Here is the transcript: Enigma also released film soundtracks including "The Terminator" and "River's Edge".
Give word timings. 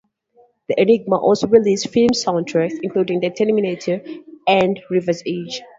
Enigma 0.75 1.15
also 1.15 1.45
released 1.47 1.89
film 1.89 2.09
soundtracks 2.09 2.73
including 2.81 3.19
"The 3.19 3.29
Terminator" 3.29 4.01
and 4.47 4.79
"River's 4.89 5.21
Edge". 5.27 5.61